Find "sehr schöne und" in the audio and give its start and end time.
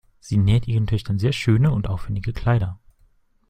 1.19-1.87